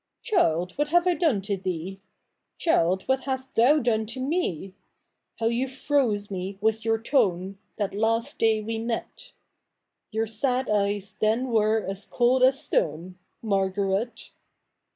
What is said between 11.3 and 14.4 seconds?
we7 e cold as stone, Margaret.